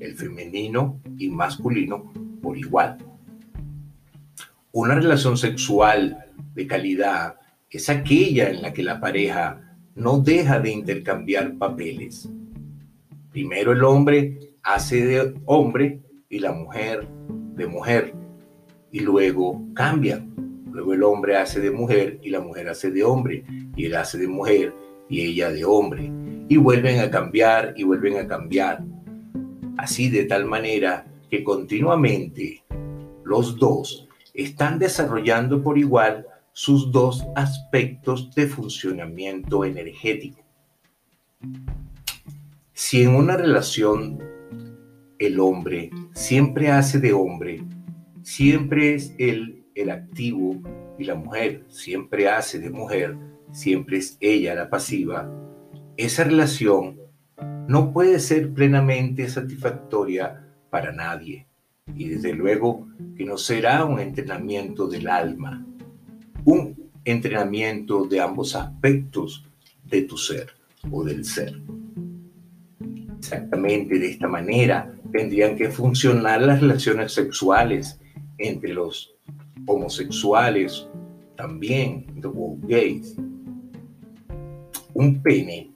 el 0.00 0.14
femenino 0.14 1.00
y 1.16 1.28
masculino 1.28 2.12
por 2.42 2.56
igual. 2.56 2.98
Una 4.72 4.94
relación 4.94 5.36
sexual 5.36 6.26
de 6.54 6.66
calidad 6.66 7.36
es 7.70 7.88
aquella 7.88 8.50
en 8.50 8.62
la 8.62 8.72
que 8.72 8.82
la 8.82 9.00
pareja 9.00 9.76
no 9.94 10.18
deja 10.20 10.60
de 10.60 10.70
intercambiar 10.70 11.56
papeles. 11.56 12.28
Primero 13.30 13.72
el 13.72 13.82
hombre 13.84 14.52
hace 14.62 15.04
de 15.04 15.34
hombre 15.46 16.00
y 16.28 16.38
la 16.38 16.52
mujer 16.52 17.06
de 17.54 17.66
mujer. 17.66 18.14
Y 18.90 19.00
luego 19.00 19.62
cambia. 19.74 20.24
Luego 20.70 20.94
el 20.94 21.02
hombre 21.02 21.36
hace 21.36 21.60
de 21.60 21.70
mujer 21.70 22.18
y 22.22 22.30
la 22.30 22.40
mujer 22.40 22.68
hace 22.68 22.90
de 22.90 23.02
hombre. 23.04 23.44
Y 23.76 23.86
él 23.86 23.96
hace 23.96 24.18
de 24.18 24.28
mujer 24.28 24.72
y 25.08 25.22
ella 25.22 25.50
de 25.50 25.64
hombre. 25.64 26.10
Y 26.48 26.56
vuelven 26.56 27.00
a 27.00 27.10
cambiar 27.10 27.74
y 27.76 27.84
vuelven 27.84 28.18
a 28.18 28.26
cambiar. 28.26 28.84
Así 29.76 30.08
de 30.08 30.24
tal 30.24 30.46
manera 30.46 31.06
que 31.30 31.44
continuamente 31.44 32.64
los 33.24 33.58
dos 33.58 34.08
están 34.34 34.78
desarrollando 34.78 35.62
por 35.62 35.78
igual 35.78 36.26
sus 36.52 36.90
dos 36.90 37.24
aspectos 37.36 38.34
de 38.34 38.46
funcionamiento 38.46 39.64
energético. 39.64 40.42
Si 42.72 43.02
en 43.02 43.14
una 43.14 43.36
relación 43.36 44.18
el 45.18 45.38
hombre 45.40 45.90
siempre 46.14 46.70
hace 46.70 46.98
de 46.98 47.12
hombre, 47.12 47.62
siempre 48.22 48.94
es 48.94 49.14
él 49.18 49.64
el 49.74 49.90
activo 49.90 50.60
y 50.98 51.04
la 51.04 51.14
mujer 51.14 51.64
siempre 51.68 52.28
hace 52.28 52.58
de 52.58 52.70
mujer, 52.70 53.16
siempre 53.52 53.98
es 53.98 54.16
ella 54.20 54.54
la 54.54 54.68
pasiva, 54.68 55.30
esa 55.98 56.22
relación 56.22 56.96
no 57.66 57.92
puede 57.92 58.20
ser 58.20 58.54
plenamente 58.54 59.28
satisfactoria 59.28 60.46
para 60.70 60.92
nadie 60.92 61.46
y 61.94 62.08
desde 62.08 62.32
luego 62.32 62.86
que 63.16 63.24
no 63.24 63.36
será 63.36 63.84
un 63.84 63.98
entrenamiento 63.98 64.86
del 64.86 65.08
alma, 65.08 65.66
un 66.44 66.90
entrenamiento 67.04 68.04
de 68.04 68.20
ambos 68.20 68.54
aspectos 68.54 69.44
de 69.84 70.02
tu 70.02 70.16
ser 70.16 70.52
o 70.88 71.02
del 71.02 71.24
ser. 71.24 71.60
Exactamente 73.18 73.98
de 73.98 74.10
esta 74.10 74.28
manera 74.28 74.94
tendrían 75.12 75.56
que 75.56 75.68
funcionar 75.68 76.42
las 76.42 76.60
relaciones 76.60 77.12
sexuales 77.12 77.98
entre 78.38 78.72
los 78.72 79.16
homosexuales, 79.66 80.86
también 81.36 82.06
los 82.22 82.32
gays. 82.68 83.16
Un 84.94 85.20
pene 85.22 85.67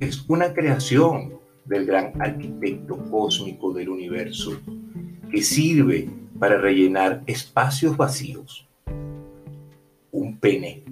es 0.00 0.24
una 0.28 0.52
creación 0.52 1.34
del 1.64 1.86
gran 1.86 2.20
arquitecto 2.20 2.96
cósmico 3.10 3.72
del 3.72 3.88
universo 3.88 4.60
que 5.30 5.42
sirve 5.42 6.08
para 6.38 6.58
rellenar 6.58 7.22
espacios 7.26 7.96
vacíos 7.96 8.68
un 10.14 10.38
pene. 10.38 10.84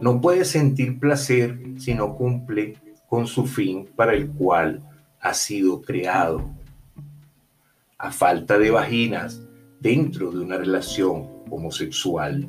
No 0.00 0.20
puede 0.20 0.44
sentir 0.44 1.00
placer 1.00 1.58
si 1.78 1.94
no 1.94 2.14
cumple 2.14 2.76
con 3.08 3.26
su 3.26 3.46
fin 3.46 3.88
para 3.96 4.12
el 4.12 4.28
cual 4.28 4.82
ha 5.20 5.34
sido 5.34 5.80
creado. 5.80 6.48
A 7.96 8.12
falta 8.12 8.58
de 8.58 8.70
vaginas 8.70 9.42
dentro 9.80 10.30
de 10.30 10.40
una 10.40 10.58
relación 10.58 11.28
homosexual, 11.50 12.48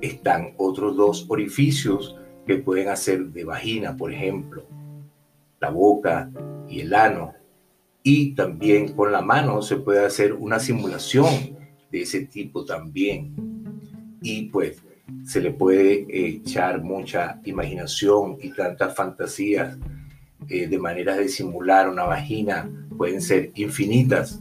están 0.00 0.54
otros 0.56 0.96
dos 0.96 1.26
orificios 1.28 2.16
que 2.46 2.56
pueden 2.56 2.88
hacer 2.88 3.26
de 3.26 3.44
vagina, 3.44 3.96
por 3.96 4.12
ejemplo, 4.12 4.64
la 5.60 5.70
boca 5.70 6.30
y 6.68 6.80
el 6.80 6.94
ano. 6.94 7.34
Y 8.02 8.34
también 8.34 8.94
con 8.94 9.12
la 9.12 9.20
mano 9.20 9.62
se 9.62 9.76
puede 9.76 10.04
hacer 10.04 10.32
una 10.32 10.58
simulación 10.58 11.58
de 11.92 12.02
ese 12.02 12.26
tipo 12.26 12.64
también. 12.64 13.34
Y 14.22 14.46
pues 14.46 14.82
se 15.24 15.40
le 15.40 15.50
puede 15.50 16.06
echar 16.08 16.82
mucha 16.82 17.40
imaginación 17.44 18.38
y 18.40 18.50
tantas 18.50 18.94
fantasías 18.94 19.76
eh, 20.48 20.66
de 20.66 20.78
maneras 20.78 21.18
de 21.18 21.28
simular 21.28 21.88
una 21.88 22.04
vagina 22.04 22.70
pueden 22.96 23.20
ser 23.20 23.50
infinitas. 23.54 24.40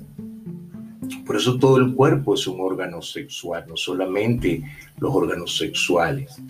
Por 1.25 1.35
eso 1.35 1.57
todo 1.57 1.77
el 1.77 1.93
cuerpo 1.95 2.35
es 2.35 2.47
un 2.47 2.61
órgano 2.61 3.01
sexual, 3.01 3.65
no 3.67 3.75
solamente 3.75 4.63
los 4.99 5.13
órganos 5.13 5.57
sexuales. 5.57 6.41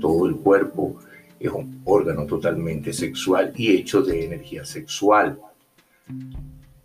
Todo 0.00 0.26
el 0.26 0.36
cuerpo 0.36 0.98
es 1.40 1.50
un 1.50 1.80
órgano 1.84 2.26
totalmente 2.26 2.92
sexual 2.92 3.52
y 3.56 3.76
hecho 3.76 4.02
de 4.02 4.24
energía 4.24 4.64
sexual. 4.64 5.38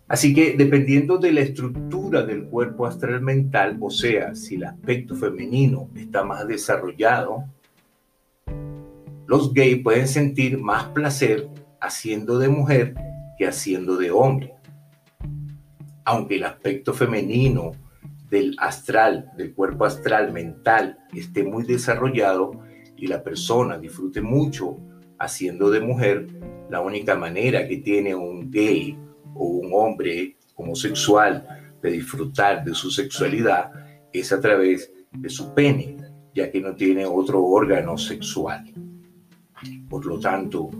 Así 0.06 0.34
que 0.34 0.54
dependiendo 0.56 1.16
de 1.18 1.32
la 1.32 1.40
estructura 1.40 2.24
del 2.24 2.44
cuerpo 2.44 2.86
astral 2.86 3.22
mental, 3.22 3.78
o 3.80 3.90
sea, 3.90 4.34
si 4.34 4.56
el 4.56 4.64
aspecto 4.64 5.16
femenino 5.16 5.88
está 5.96 6.22
más 6.24 6.46
desarrollado, 6.46 7.44
los 9.26 9.54
gays 9.54 9.82
pueden 9.82 10.06
sentir 10.06 10.58
más 10.58 10.84
placer 10.88 11.48
haciendo 11.80 12.38
de 12.38 12.48
mujer 12.48 12.94
que 13.38 13.46
haciendo 13.46 13.96
de 13.96 14.10
hombre. 14.10 14.52
Aunque 16.04 16.36
el 16.36 16.44
aspecto 16.44 16.92
femenino 16.92 17.72
del 18.28 18.54
astral, 18.58 19.30
del 19.38 19.54
cuerpo 19.54 19.86
astral 19.86 20.32
mental, 20.32 20.98
esté 21.14 21.42
muy 21.44 21.64
desarrollado 21.64 22.60
y 22.96 23.06
la 23.06 23.22
persona 23.22 23.78
disfrute 23.78 24.20
mucho 24.20 24.78
haciendo 25.18 25.70
de 25.70 25.80
mujer, 25.80 26.26
la 26.70 26.80
única 26.80 27.14
manera 27.14 27.66
que 27.66 27.78
tiene 27.78 28.14
un 28.14 28.50
gay 28.50 28.96
o 29.34 29.44
un 29.44 29.70
hombre 29.72 30.36
homosexual 30.56 31.76
de 31.82 31.90
disfrutar 31.90 32.64
de 32.64 32.74
su 32.74 32.90
sexualidad 32.90 33.70
es 34.12 34.32
a 34.32 34.40
través 34.40 34.90
de 35.12 35.28
su 35.28 35.52
pene, 35.52 35.96
ya 36.34 36.50
que 36.50 36.60
no 36.60 36.74
tiene 36.74 37.04
otro 37.04 37.44
órgano 37.44 37.98
sexual. 37.98 38.64
Por 39.88 40.06
lo 40.06 40.18
tanto, 40.18 40.70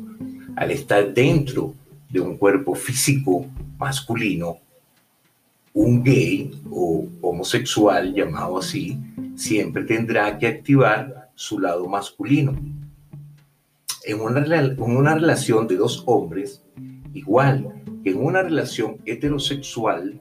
al 0.56 0.70
estar 0.70 1.12
dentro 1.12 1.74
de 2.10 2.20
un 2.20 2.36
cuerpo 2.36 2.74
físico 2.74 3.46
masculino, 3.78 4.58
un 5.72 6.02
gay 6.02 6.50
o 6.70 7.06
homosexual 7.20 8.14
llamado 8.14 8.58
así 8.58 8.96
siempre 9.34 9.84
tendrá 9.84 10.38
que 10.38 10.46
activar 10.46 11.23
su 11.34 11.58
lado 11.58 11.86
masculino. 11.88 12.52
En 14.04 14.20
una, 14.20 14.44
en 14.44 14.80
una 14.80 15.14
relación 15.14 15.66
de 15.66 15.76
dos 15.76 16.02
hombres, 16.06 16.62
igual 17.14 17.82
en 18.04 18.22
una 18.22 18.42
relación 18.42 18.98
heterosexual, 19.06 20.20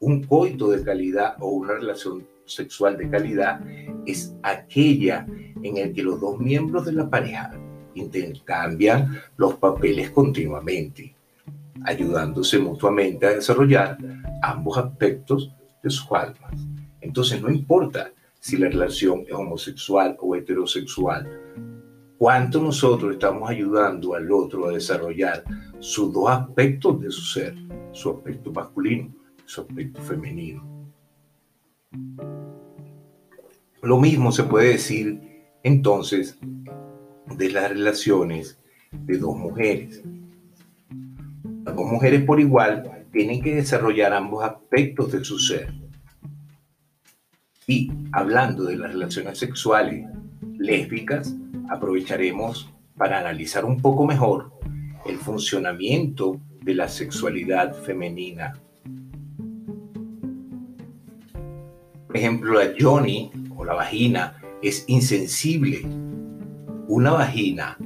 un 0.00 0.22
coito 0.24 0.70
de 0.70 0.82
calidad 0.82 1.36
o 1.40 1.48
una 1.48 1.74
relación 1.74 2.26
sexual 2.44 2.96
de 2.98 3.08
calidad 3.08 3.60
es 4.04 4.34
aquella 4.42 5.26
en 5.62 5.76
el 5.76 5.92
que 5.92 6.02
los 6.02 6.20
dos 6.20 6.38
miembros 6.38 6.84
de 6.84 6.92
la 6.92 7.08
pareja 7.08 7.52
intercambian 7.94 9.20
los 9.36 9.54
papeles 9.54 10.10
continuamente, 10.10 11.14
ayudándose 11.84 12.58
mutuamente 12.58 13.26
a 13.26 13.30
desarrollar 13.30 13.96
ambos 14.42 14.78
aspectos 14.78 15.52
de 15.82 15.90
sus 15.90 16.10
almas. 16.12 16.52
Entonces 17.00 17.40
no 17.40 17.50
importa 17.50 18.10
si 18.42 18.56
la 18.56 18.68
relación 18.68 19.24
es 19.28 19.34
homosexual 19.34 20.16
o 20.20 20.34
heterosexual, 20.34 21.28
cuánto 22.18 22.60
nosotros 22.60 23.12
estamos 23.12 23.48
ayudando 23.48 24.16
al 24.16 24.32
otro 24.32 24.66
a 24.66 24.72
desarrollar 24.72 25.44
sus 25.78 26.12
dos 26.12 26.28
aspectos 26.28 27.00
de 27.00 27.10
su 27.12 27.20
ser, 27.20 27.54
su 27.92 28.10
aspecto 28.10 28.50
masculino 28.50 29.14
y 29.38 29.42
su 29.48 29.60
aspecto 29.60 30.02
femenino. 30.02 30.92
Lo 33.80 34.00
mismo 34.00 34.32
se 34.32 34.42
puede 34.42 34.70
decir 34.70 35.20
entonces 35.62 36.36
de 37.36 37.48
las 37.48 37.68
relaciones 37.68 38.60
de 38.90 39.18
dos 39.18 39.36
mujeres. 39.36 40.02
Las 41.64 41.76
dos 41.76 41.86
mujeres 41.86 42.24
por 42.24 42.40
igual 42.40 43.06
tienen 43.12 43.40
que 43.40 43.54
desarrollar 43.54 44.12
ambos 44.12 44.42
aspectos 44.42 45.12
de 45.12 45.24
su 45.24 45.38
ser. 45.38 45.81
Y 47.72 47.90
hablando 48.12 48.64
de 48.64 48.76
las 48.76 48.92
relaciones 48.92 49.38
sexuales 49.38 50.04
lésbicas, 50.58 51.34
aprovecharemos 51.70 52.70
para 52.98 53.18
analizar 53.18 53.64
un 53.64 53.80
poco 53.80 54.04
mejor 54.04 54.52
el 55.06 55.16
funcionamiento 55.16 56.38
de 56.60 56.74
la 56.74 56.86
sexualidad 56.86 57.74
femenina. 57.74 58.60
Por 62.06 62.14
ejemplo, 62.14 62.62
la 62.62 62.74
Johnny 62.78 63.30
o 63.56 63.64
la 63.64 63.72
vagina 63.72 64.36
es 64.60 64.84
insensible. 64.88 65.80
Una 66.88 67.12
vagina, 67.12 67.78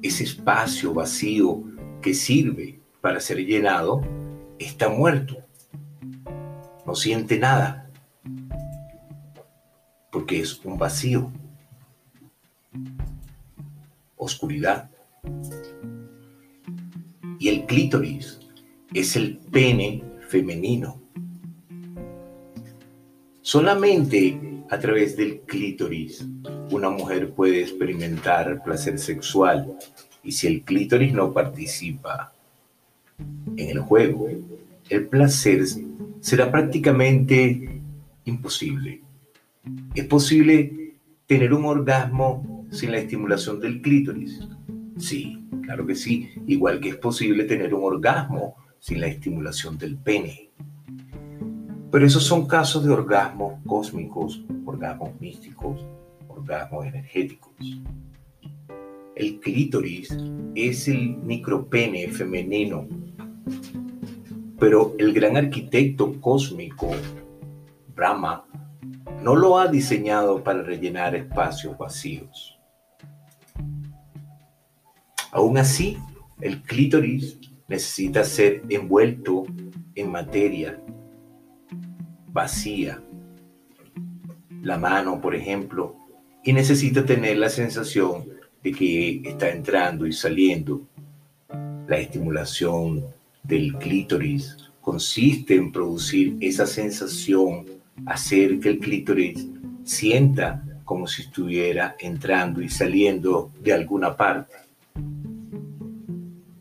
ese 0.00 0.22
espacio 0.22 0.94
vacío 0.94 1.64
que 2.00 2.14
sirve 2.14 2.78
para 3.00 3.18
ser 3.18 3.38
llenado, 3.38 4.00
está 4.60 4.88
muerto. 4.88 5.38
No 6.86 6.94
siente 6.94 7.36
nada. 7.36 7.87
Porque 10.18 10.40
es 10.40 10.60
un 10.64 10.76
vacío. 10.76 11.30
Oscuridad 14.16 14.90
y 17.38 17.48
el 17.48 17.66
clítoris 17.66 18.40
es 18.92 19.14
el 19.14 19.36
pene 19.36 20.02
femenino. 20.28 21.00
Solamente 23.42 24.64
a 24.68 24.80
través 24.80 25.16
del 25.16 25.42
clítoris 25.42 26.26
una 26.72 26.90
mujer 26.90 27.32
puede 27.32 27.60
experimentar 27.60 28.64
placer 28.64 28.98
sexual 28.98 29.78
y 30.24 30.32
si 30.32 30.48
el 30.48 30.62
clítoris 30.62 31.12
no 31.12 31.32
participa 31.32 32.32
en 33.56 33.70
el 33.70 33.78
juego, 33.78 34.28
el 34.90 35.06
placer 35.06 35.64
será 36.20 36.50
prácticamente 36.50 37.80
imposible. 38.24 39.02
Es 39.94 40.04
posible 40.06 40.96
tener 41.26 41.52
un 41.52 41.64
orgasmo 41.64 42.66
sin 42.70 42.92
la 42.92 42.98
estimulación 42.98 43.60
del 43.60 43.80
clítoris. 43.80 44.40
Sí, 44.98 45.38
Claro 45.68 45.84
que 45.84 45.94
sí, 45.94 46.30
igual 46.46 46.80
que 46.80 46.88
es 46.88 46.96
posible 46.96 47.44
tener 47.44 47.74
un 47.74 47.84
orgasmo 47.84 48.56
sin 48.78 49.02
la 49.02 49.06
estimulación 49.06 49.76
del 49.76 49.98
pene. 49.98 50.48
Pero 51.92 52.06
esos 52.06 52.24
son 52.24 52.46
casos 52.46 52.86
de 52.86 52.90
orgasmos 52.90 53.60
cósmicos, 53.66 54.42
orgasmos 54.64 55.10
místicos, 55.20 55.84
orgasmos 56.26 56.86
energéticos. 56.86 57.52
El 59.14 59.40
clítoris 59.40 60.08
es 60.54 60.88
el 60.88 61.18
micropene 61.18 62.08
femenino, 62.08 62.88
pero 64.58 64.94
el 64.98 65.12
gran 65.12 65.36
arquitecto 65.36 66.18
cósmico, 66.18 66.92
Brahma, 67.94 68.46
no 69.22 69.36
lo 69.36 69.58
ha 69.58 69.68
diseñado 69.68 70.42
para 70.42 70.62
rellenar 70.62 71.14
espacios 71.14 71.76
vacíos. 71.76 72.58
Aún 75.32 75.58
así, 75.58 75.98
el 76.40 76.62
clítoris 76.62 77.38
necesita 77.68 78.24
ser 78.24 78.62
envuelto 78.68 79.44
en 79.94 80.10
materia 80.10 80.80
vacía. 82.32 83.02
La 84.62 84.78
mano, 84.78 85.20
por 85.20 85.34
ejemplo, 85.34 85.96
y 86.44 86.52
necesita 86.52 87.04
tener 87.04 87.36
la 87.38 87.48
sensación 87.48 88.28
de 88.62 88.72
que 88.72 89.22
está 89.24 89.50
entrando 89.50 90.06
y 90.06 90.12
saliendo. 90.12 90.82
La 91.86 91.98
estimulación 91.98 93.04
del 93.42 93.76
clítoris 93.78 94.56
consiste 94.80 95.54
en 95.54 95.72
producir 95.72 96.36
esa 96.40 96.66
sensación, 96.66 97.66
hacer 98.06 98.60
que 98.60 98.70
el 98.70 98.78
clítoris 98.78 99.46
sienta 99.84 100.62
como 100.84 101.06
si 101.06 101.22
estuviera 101.22 101.96
entrando 101.98 102.62
y 102.62 102.68
saliendo 102.68 103.52
de 103.62 103.72
alguna 103.72 104.16
parte. 104.16 104.54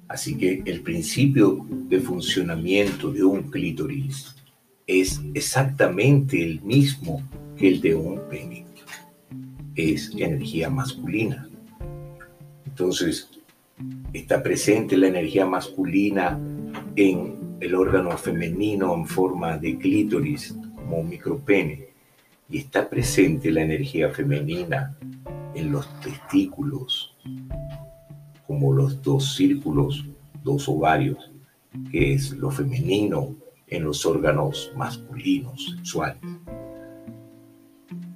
Así 0.08 0.38
que 0.38 0.64
el 0.66 0.82
principio 0.82 1.66
de 1.70 2.00
funcionamiento 2.00 3.12
de 3.12 3.24
un 3.24 3.44
clítoris 3.44 4.36
es 4.86 5.22
exactamente 5.34 6.42
el 6.44 6.62
mismo 6.62 7.22
que 7.58 7.68
el 7.68 7.82
de 7.82 7.96
un 7.96 8.22
pene. 8.30 8.66
Es 9.76 10.12
energía 10.18 10.70
masculina. 10.70 11.48
Entonces, 12.66 13.30
está 14.14 14.42
presente 14.42 14.98
la 14.98 15.08
energía 15.08 15.46
masculina 15.46 16.40
en 16.96 17.58
el 17.60 17.76
órgano 17.76 18.18
femenino 18.18 18.94
en 18.94 19.06
forma 19.06 19.58
de 19.58 19.78
clítoris, 19.78 20.56
como 20.88 21.02
un 21.02 21.10
micropene, 21.10 21.90
y 22.50 22.60
está 22.60 22.90
presente 22.90 23.52
la 23.52 23.62
energía 23.62 24.10
femenina 24.10 24.98
en 25.54 25.72
los 25.72 25.88
testículos, 26.00 27.18
como 28.46 28.74
los 28.74 29.02
dos 29.02 29.36
círculos, 29.36 30.06
dos 30.44 30.70
ovarios, 30.70 31.30
que 31.92 32.14
es 32.14 32.32
lo 32.32 32.50
femenino 32.50 33.36
en 33.68 33.84
los 33.84 34.06
órganos 34.06 34.72
masculinos 34.78 35.76
sexuales. 35.76 36.22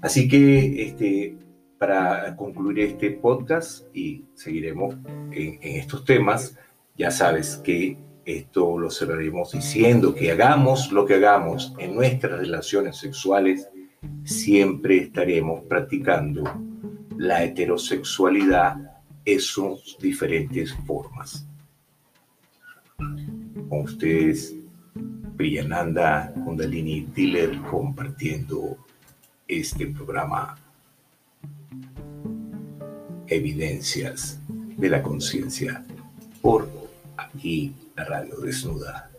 Así 0.01 0.29
que 0.29 0.83
este, 0.83 1.35
para 1.77 2.33
concluir 2.37 2.79
este 2.79 3.11
podcast 3.11 3.85
y 3.93 4.23
seguiremos 4.33 4.95
en, 5.31 5.59
en 5.61 5.75
estos 5.75 6.05
temas, 6.05 6.57
ya 6.97 7.11
sabes 7.11 7.57
que 7.57 7.97
esto 8.25 8.77
lo 8.77 8.89
cerraremos 8.89 9.51
diciendo 9.51 10.13
que 10.13 10.31
hagamos 10.31 10.91
lo 10.91 11.05
que 11.05 11.15
hagamos 11.15 11.73
en 11.79 11.95
nuestras 11.95 12.39
relaciones 12.39 12.97
sexuales, 12.97 13.69
siempre 14.23 14.97
estaremos 14.97 15.63
practicando 15.63 16.43
la 17.17 17.43
heterosexualidad 17.43 18.77
en 19.25 19.39
sus 19.39 19.97
diferentes 19.99 20.73
formas. 20.85 21.47
Con 22.97 23.81
ustedes, 23.81 24.55
Priyananda 25.37 26.33
Kundalini 26.43 27.01
Tiller 27.13 27.59
compartiendo 27.69 28.77
este 29.47 29.87
programa 29.87 30.55
Evidencias 33.27 34.39
de 34.77 34.89
la 34.89 35.01
Conciencia 35.01 35.85
por 36.41 36.69
aquí 37.17 37.73
la 38.01 38.05
Radio 38.05 38.39
Desnuda. 38.41 39.11